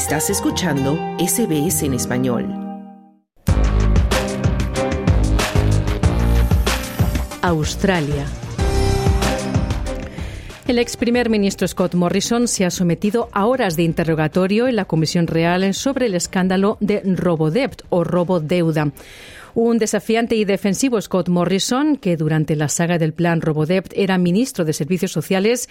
Estás 0.00 0.30
escuchando 0.30 0.98
SBS 1.18 1.82
en 1.82 1.92
español. 1.92 2.48
Australia. 7.42 8.24
El 10.66 10.78
ex 10.78 10.96
primer 10.96 11.28
ministro 11.28 11.68
Scott 11.68 11.94
Morrison 11.94 12.48
se 12.48 12.64
ha 12.64 12.70
sometido 12.70 13.28
a 13.32 13.44
horas 13.44 13.76
de 13.76 13.82
interrogatorio 13.82 14.68
en 14.68 14.76
la 14.76 14.86
Comisión 14.86 15.26
Real 15.26 15.74
sobre 15.74 16.06
el 16.06 16.14
escándalo 16.14 16.78
de 16.80 17.02
robodebt 17.04 17.82
o 17.90 18.02
robodeuda. 18.02 18.92
Un 19.52 19.76
desafiante 19.76 20.34
y 20.34 20.46
defensivo 20.46 20.98
Scott 20.98 21.28
Morrison, 21.28 21.96
que 21.96 22.16
durante 22.16 22.56
la 22.56 22.68
saga 22.68 22.96
del 22.96 23.12
plan 23.12 23.42
Robodebt 23.42 23.92
era 23.94 24.16
ministro 24.16 24.64
de 24.64 24.72
Servicios 24.72 25.12
Sociales, 25.12 25.68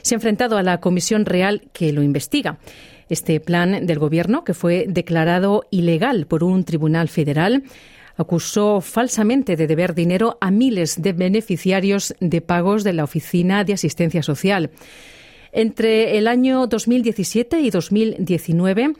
se 0.00 0.14
ha 0.14 0.16
enfrentado 0.16 0.56
a 0.56 0.62
la 0.62 0.80
Comisión 0.80 1.26
Real 1.26 1.62
que 1.74 1.92
lo 1.92 2.02
investiga. 2.02 2.58
Este 3.08 3.38
plan 3.40 3.86
del 3.86 3.98
Gobierno, 3.98 4.44
que 4.44 4.54
fue 4.54 4.86
declarado 4.88 5.64
ilegal 5.70 6.26
por 6.26 6.42
un 6.42 6.64
tribunal 6.64 7.08
federal, 7.08 7.62
acusó 8.16 8.80
falsamente 8.80 9.56
de 9.56 9.66
deber 9.66 9.94
dinero 9.94 10.38
a 10.40 10.50
miles 10.50 11.00
de 11.00 11.12
beneficiarios 11.12 12.14
de 12.20 12.40
pagos 12.40 12.82
de 12.82 12.92
la 12.92 13.04
Oficina 13.04 13.64
de 13.64 13.74
Asistencia 13.74 14.22
Social. 14.22 14.70
Entre 15.52 16.18
el 16.18 16.26
año 16.26 16.66
2017 16.66 17.60
y 17.60 17.70
2019, 17.70 18.94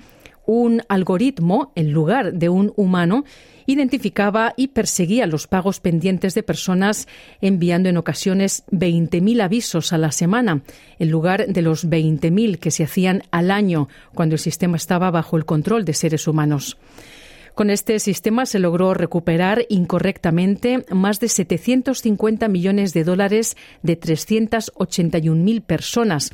un 0.47 0.83
algoritmo, 0.89 1.73
en 1.75 1.93
lugar 1.93 2.33
de 2.33 2.49
un 2.49 2.73
humano, 2.77 3.25
identificaba 3.67 4.55
y 4.57 4.69
perseguía 4.69 5.27
los 5.27 5.47
pagos 5.47 5.81
pendientes 5.81 6.35
de 6.35 6.43
personas, 6.43 7.09
enviando 7.41 7.89
en 7.89 7.97
ocasiones 7.97 8.65
20.000 8.71 9.43
avisos 9.43 9.93
a 9.93 9.99
la 9.99 10.13
semana, 10.13 10.63
en 10.99 11.11
lugar 11.11 11.47
de 11.49 11.63
los 11.63 11.89
20.000 11.89 12.59
que 12.59 12.71
se 12.71 12.85
hacían 12.85 13.23
al 13.31 13.51
año 13.51 13.89
cuando 14.15 14.37
el 14.37 14.41
sistema 14.41 14.77
estaba 14.77 15.11
bajo 15.11 15.37
el 15.37 15.45
control 15.45 15.85
de 15.85 15.95
seres 15.95 16.29
humanos. 16.29 16.79
Con 17.57 17.71
este 17.71 17.99
sistema 18.01 18.45
se 18.45 18.59
logró 18.59 18.93
recuperar 18.93 19.65
incorrectamente 19.71 20.85
más 20.91 21.21
de 21.21 21.31
750 21.31 22.49
millones 22.49 22.93
de 22.93 23.03
dólares 23.03 23.57
de 23.83 23.99
381.000 23.99 25.63
personas, 25.63 26.33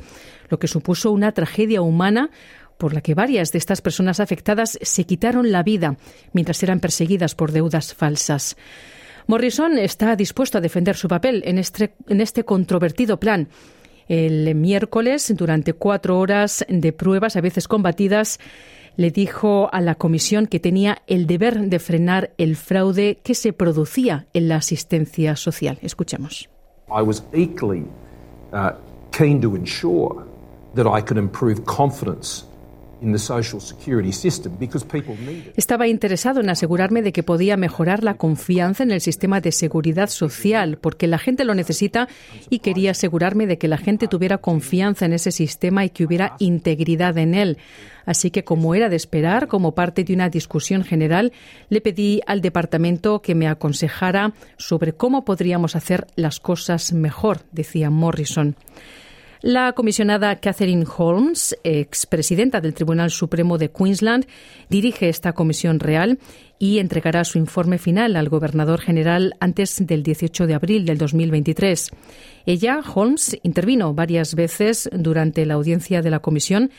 lo 0.49 0.59
que 0.59 0.67
supuso 0.67 1.11
una 1.11 1.31
tragedia 1.31 1.81
humana 1.81 2.29
por 2.77 2.93
la 2.93 3.01
que 3.01 3.15
varias 3.15 3.51
de 3.51 3.57
estas 3.57 3.81
personas 3.81 4.19
afectadas 4.19 4.77
se 4.81 5.03
quitaron 5.05 5.51
la 5.51 5.63
vida 5.63 5.97
mientras 6.33 6.61
eran 6.63 6.79
perseguidas 6.79 7.35
por 7.35 7.51
deudas 7.51 7.93
falsas. 7.93 8.55
Morrison 9.27 9.77
está 9.77 10.15
dispuesto 10.15 10.57
a 10.57 10.61
defender 10.61 10.95
su 10.95 11.07
papel 11.07 11.43
en 11.45 11.57
este, 11.57 11.93
en 12.07 12.21
este 12.21 12.43
controvertido 12.43 13.19
plan. 13.19 13.47
El 14.07 14.53
miércoles, 14.55 15.33
durante 15.35 15.73
cuatro 15.73 16.19
horas 16.19 16.65
de 16.67 16.91
pruebas, 16.91 17.37
a 17.37 17.41
veces 17.41 17.69
combatidas, 17.69 18.39
le 18.97 19.11
dijo 19.11 19.69
a 19.71 19.81
la 19.81 19.95
comisión 19.95 20.45
que 20.45 20.59
tenía 20.59 21.01
el 21.07 21.25
deber 21.25 21.59
de 21.61 21.79
frenar 21.79 22.31
el 22.37 22.55
fraude 22.55 23.19
que 23.23 23.33
se 23.33 23.53
producía 23.53 24.27
en 24.33 24.49
la 24.49 24.57
asistencia 24.57 25.35
social. 25.35 25.79
Escuchemos. 25.81 26.49
I 26.89 27.01
was 27.01 27.23
equally 27.33 27.85
uh, 28.51 28.71
keen 29.11 29.41
to 29.41 29.55
ensure 29.55 30.25
that 30.75 30.85
I 30.85 31.01
could 31.01 31.17
improve 31.17 31.63
confidence 31.65 32.45
estaba 35.55 35.87
interesado 35.87 36.39
en 36.39 36.49
asegurarme 36.49 37.01
de 37.01 37.11
que 37.11 37.23
podía 37.23 37.57
mejorar 37.57 38.03
la 38.03 38.15
confianza 38.15 38.83
en 38.83 38.91
el 38.91 39.01
sistema 39.01 39.41
de 39.41 39.51
seguridad 39.51 40.09
social, 40.09 40.77
porque 40.77 41.07
la 41.07 41.17
gente 41.17 41.43
lo 41.43 41.53
necesita 41.53 42.07
y 42.49 42.59
quería 42.59 42.91
asegurarme 42.91 43.47
de 43.47 43.57
que 43.57 43.67
la 43.67 43.77
gente 43.77 44.07
tuviera 44.07 44.37
confianza 44.37 45.05
en 45.05 45.13
ese 45.13 45.31
sistema 45.31 45.85
y 45.85 45.89
que 45.89 46.05
hubiera 46.05 46.35
integridad 46.39 47.17
en 47.17 47.35
él. 47.35 47.57
Así 48.05 48.31
que, 48.31 48.43
como 48.43 48.75
era 48.75 48.89
de 48.89 48.95
esperar, 48.95 49.47
como 49.47 49.75
parte 49.75 50.03
de 50.03 50.13
una 50.13 50.29
discusión 50.29 50.83
general, 50.83 51.31
le 51.69 51.81
pedí 51.81 52.21
al 52.27 52.41
departamento 52.41 53.21
que 53.21 53.35
me 53.35 53.47
aconsejara 53.47 54.33
sobre 54.57 54.93
cómo 54.93 55.23
podríamos 55.23 55.75
hacer 55.75 56.07
las 56.15 56.39
cosas 56.39 56.91
mejor, 56.93 57.41
decía 57.51 57.89
Morrison. 57.89 58.55
La 59.43 59.73
comisionada 59.73 60.39
Catherine 60.39 60.85
Holmes, 60.97 61.53
expresidenta 61.65 62.61
del 62.61 62.73
Tribunal 62.73 63.11
Supremo 63.11 63.57
de 63.57 63.71
Queensland, 63.71 64.25
dirige 64.69 65.09
esta 65.09 65.33
comisión 65.33 65.81
real 65.81 66.17
y 66.59 66.79
entregará 66.79 67.25
su 67.25 67.37
informe 67.39 67.77
final 67.77 68.15
al 68.15 68.29
gobernador 68.29 68.79
general 68.79 69.35
antes 69.41 69.85
del 69.85 70.01
18 70.01 70.47
de 70.47 70.53
abril 70.53 70.85
del 70.85 70.97
2023. 70.97 71.91
Ella, 72.45 72.79
Holmes, 72.95 73.37
intervino 73.43 73.93
varias 73.93 74.33
veces 74.33 74.89
durante 74.93 75.45
la 75.45 75.55
audiencia 75.55 76.01
de 76.01 76.09
la 76.09 76.19
comisión 76.19 76.71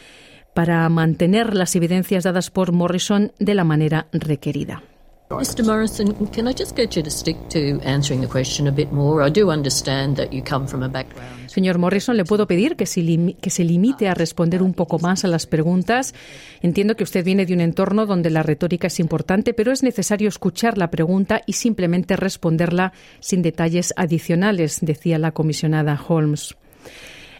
para 0.54 0.88
mantener 0.88 1.54
las 1.54 1.76
evidencias 1.76 2.24
dadas 2.24 2.50
por 2.50 2.72
Morrison 2.72 3.32
de 3.38 3.54
la 3.54 3.64
manera 3.64 4.06
requerida. 4.10 4.82
Mr. 5.30 5.64
Morrison, 5.64 6.12
can 6.32 6.46
I 6.46 6.52
just 6.52 6.76
get 6.76 6.94
you 6.94 7.02
to 7.02 7.10
stick 7.10 7.36
to 7.48 7.80
answering 7.82 8.20
the 8.20 8.28
question 8.28 8.68
a 8.68 8.70
bit 8.70 8.92
more? 8.92 9.26
I 9.26 9.30
do 9.30 9.50
understand 9.50 10.16
that 10.16 10.32
you 10.32 10.42
come 10.42 10.68
from 10.68 10.82
a 10.82 10.88
background. 10.88 11.48
Señor 11.48 11.78
Morrison, 11.78 12.16
le 12.16 12.24
puedo 12.24 12.46
pedir 12.46 12.76
que 12.76 12.84
se, 12.84 13.02
que 13.40 13.50
se 13.50 13.64
limite 13.64 14.08
a 14.08 14.14
responder 14.14 14.62
un 14.62 14.74
poco 14.74 14.98
más 14.98 15.24
a 15.24 15.28
las 15.28 15.46
preguntas. 15.46 16.14
Entiendo 16.60 16.94
que 16.94 17.04
usted 17.04 17.24
viene 17.24 17.46
de 17.46 17.54
un 17.54 17.60
entorno 17.60 18.06
donde 18.06 18.28
la 18.28 18.42
retórica 18.42 18.88
es 18.88 19.00
importante, 19.00 19.54
pero 19.54 19.72
es 19.72 19.82
necesario 19.82 20.28
escuchar 20.28 20.76
la 20.76 20.90
pregunta 20.90 21.40
y 21.46 21.54
simplemente 21.54 22.16
responderla 22.16 22.92
sin 23.20 23.40
detalles 23.40 23.94
adicionales, 23.96 24.78
decía 24.82 25.18
la 25.18 25.32
comisionada 25.32 25.98
Holmes. 26.06 26.54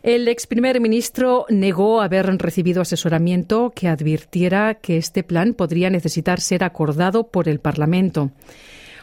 El 0.05 0.29
ex 0.29 0.47
primer 0.47 0.83
ministro 0.83 1.47
negó 1.49 2.03
haber 2.03 2.27
recibido 2.37 2.83
asesoramiento 2.83 3.73
que 3.75 3.89
advirtiera 3.89 4.75
que 4.75 4.99
este 4.99 5.23
plan 5.23 5.55
podría 5.55 5.89
necesitar 5.89 6.43
ser 6.43 6.63
acordado 6.63 7.29
por 7.29 7.49
el 7.49 7.59
Parlamento. 7.59 8.31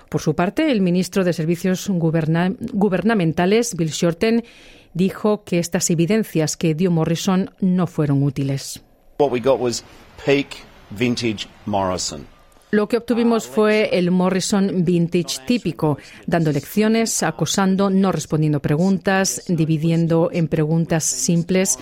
Por 0.09 0.21
su 0.21 0.35
parte, 0.35 0.71
el 0.71 0.79
ministro 0.79 1.23
de 1.23 1.33
Servicios 1.33 1.89
Gubernamentales, 1.89 3.75
Bill 3.75 3.89
Shorten, 3.89 4.43
dijo 4.93 5.43
que 5.43 5.57
estas 5.57 5.89
evidencias 5.89 6.55
que 6.55 6.75
dio 6.75 6.91
Morrison 6.91 7.49
no 7.59 7.87
fueron 7.87 8.21
útiles. 8.21 8.83
Lo 12.71 12.87
que 12.87 12.95
obtuvimos 12.95 13.47
fue 13.47 13.89
el 13.97 14.11
Morrison 14.11 14.85
vintage 14.85 15.39
típico, 15.45 15.97
dando 16.25 16.53
lecciones, 16.53 17.21
acosando, 17.21 17.89
no 17.89 18.13
respondiendo 18.13 18.61
preguntas, 18.61 19.43
dividiendo 19.49 20.29
en 20.31 20.47
preguntas 20.47 21.03
simples. 21.03 21.77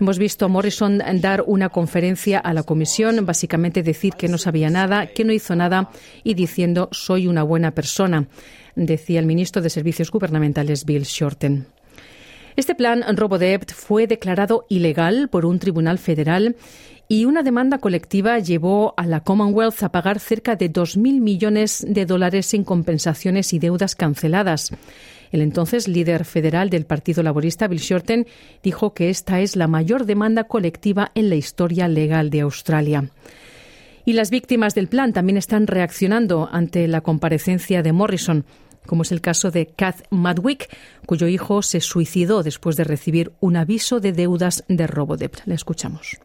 Hemos 0.00 0.18
visto 0.18 0.44
a 0.44 0.48
Morrison 0.48 1.00
dar 1.20 1.44
una 1.46 1.68
conferencia 1.68 2.40
a 2.40 2.52
la 2.54 2.64
comisión, 2.64 3.24
básicamente 3.24 3.84
decir 3.84 4.14
que 4.14 4.26
no 4.26 4.36
sabía 4.36 4.68
nada, 4.68 5.06
que 5.06 5.24
no 5.24 5.32
hizo 5.32 5.54
nada 5.54 5.90
y 6.24 6.34
diciendo 6.34 6.88
soy 6.90 7.28
una 7.28 7.44
buena 7.44 7.70
persona, 7.70 8.26
decía 8.74 9.20
el 9.20 9.26
ministro 9.26 9.62
de 9.62 9.70
Servicios 9.70 10.10
Gubernamentales 10.10 10.84
Bill 10.84 11.04
Shorten. 11.04 11.66
Este 12.56 12.74
plan 12.74 13.04
Robodebt 13.16 13.72
fue 13.72 14.08
declarado 14.08 14.66
ilegal 14.68 15.28
por 15.30 15.46
un 15.46 15.60
tribunal 15.60 15.98
federal 15.98 16.56
y 17.12 17.26
una 17.26 17.42
demanda 17.42 17.76
colectiva 17.76 18.38
llevó 18.38 18.94
a 18.96 19.04
la 19.04 19.20
Commonwealth 19.20 19.82
a 19.82 19.92
pagar 19.92 20.18
cerca 20.18 20.56
de 20.56 20.72
2.000 20.72 21.20
millones 21.20 21.84
de 21.86 22.06
dólares 22.06 22.54
en 22.54 22.64
compensaciones 22.64 23.52
y 23.52 23.58
deudas 23.58 23.94
canceladas. 23.94 24.70
El 25.30 25.42
entonces 25.42 25.88
líder 25.88 26.24
federal 26.24 26.70
del 26.70 26.86
Partido 26.86 27.22
Laborista, 27.22 27.68
Bill 27.68 27.80
Shorten, 27.80 28.26
dijo 28.62 28.94
que 28.94 29.10
esta 29.10 29.40
es 29.40 29.56
la 29.56 29.68
mayor 29.68 30.06
demanda 30.06 30.44
colectiva 30.44 31.12
en 31.14 31.28
la 31.28 31.34
historia 31.34 31.86
legal 31.86 32.30
de 32.30 32.40
Australia. 32.40 33.10
Y 34.06 34.14
las 34.14 34.30
víctimas 34.30 34.74
del 34.74 34.88
plan 34.88 35.12
también 35.12 35.36
están 35.36 35.66
reaccionando 35.66 36.48
ante 36.50 36.88
la 36.88 37.02
comparecencia 37.02 37.82
de 37.82 37.92
Morrison, 37.92 38.46
como 38.86 39.02
es 39.02 39.12
el 39.12 39.20
caso 39.20 39.50
de 39.50 39.66
Kath 39.66 40.06
Madwick, 40.08 40.74
cuyo 41.04 41.28
hijo 41.28 41.60
se 41.60 41.82
suicidó 41.82 42.42
después 42.42 42.76
de 42.76 42.84
recibir 42.84 43.32
un 43.38 43.58
aviso 43.58 44.00
de 44.00 44.12
deudas 44.12 44.64
de 44.68 44.86
Robodebt. 44.86 45.40
Le 45.44 45.56
escuchamos. 45.56 46.16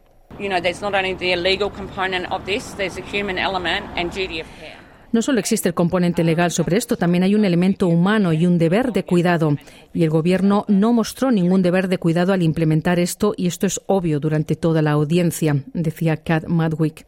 No 5.11 5.21
solo 5.21 5.39
existe 5.39 5.69
el 5.69 5.75
componente 5.75 6.23
legal 6.23 6.51
sobre 6.51 6.77
esto, 6.77 6.97
también 6.97 7.23
hay 7.23 7.33
un 7.33 7.45
elemento 7.45 7.87
humano 7.87 8.33
y 8.33 8.45
un 8.45 8.57
deber 8.57 8.91
de 8.91 9.03
cuidado. 9.03 9.55
Y 9.93 10.03
el 10.03 10.09
Gobierno 10.09 10.65
no 10.67 10.91
mostró 10.91 11.31
ningún 11.31 11.61
deber 11.61 11.87
de 11.87 11.97
cuidado 11.97 12.33
al 12.33 12.43
implementar 12.43 12.99
esto, 12.99 13.33
y 13.37 13.47
esto 13.47 13.65
es 13.65 13.79
obvio 13.87 14.19
durante 14.19 14.55
toda 14.55 14.81
la 14.81 14.91
audiencia, 14.91 15.63
decía 15.73 16.17
Kat 16.17 16.47
Madwick. 16.47 17.05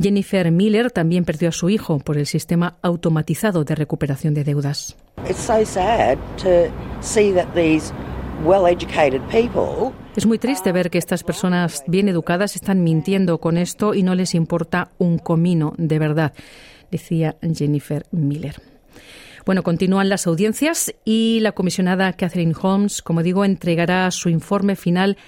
Jennifer 0.00 0.50
Miller 0.50 0.90
también 0.90 1.26
perdió 1.26 1.50
a 1.50 1.52
su 1.52 1.68
hijo 1.68 1.98
por 1.98 2.16
el 2.16 2.26
sistema 2.26 2.78
automatizado 2.80 3.64
de 3.64 3.74
recuperación 3.74 4.32
de 4.32 4.44
deudas. 4.44 4.96
Es 10.16 10.24
muy 10.24 10.38
triste 10.38 10.72
ver 10.72 10.90
que 10.90 10.98
estas 10.98 11.24
personas 11.24 11.84
bien 11.86 12.08
educadas 12.08 12.56
están 12.56 12.82
mintiendo 12.82 13.38
con 13.38 13.58
esto 13.58 13.94
y 13.94 14.02
no 14.02 14.14
les 14.14 14.34
importa 14.34 14.90
un 14.98 15.18
comino 15.18 15.74
de 15.76 15.98
verdad, 15.98 16.32
decía 16.90 17.36
Jennifer 17.42 18.06
Miller. 18.10 18.56
Bueno, 19.44 19.62
continúan 19.62 20.08
las 20.08 20.26
audiencias 20.26 20.94
y 21.04 21.40
la 21.40 21.52
comisionada 21.52 22.12
Catherine 22.14 22.54
Holmes, 22.60 23.02
como 23.02 23.22
digo, 23.22 23.44
entregará 23.44 24.10
su 24.10 24.28
informe 24.30 24.74
final 24.74 25.18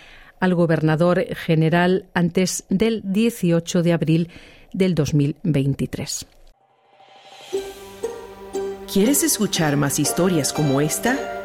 al 0.41 0.55
gobernador 0.55 1.25
general 1.35 2.07
antes 2.15 2.65
del 2.69 3.03
18 3.05 3.83
de 3.83 3.93
abril 3.93 4.31
del 4.73 4.95
2023. 4.95 6.27
¿Quieres 8.93 9.23
escuchar 9.23 9.77
más 9.77 9.99
historias 9.99 10.53
como 10.53 10.81
esta? 10.81 11.42